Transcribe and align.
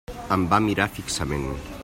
Em 0.35 0.45
va 0.53 0.61
mirar 0.69 0.89
fixament. 0.97 1.47